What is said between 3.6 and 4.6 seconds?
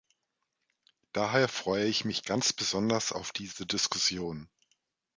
Diskussion.